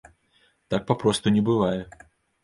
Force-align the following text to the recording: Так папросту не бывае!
Так 0.73 0.87
папросту 0.91 1.33
не 1.35 1.43
бывае! 1.51 1.81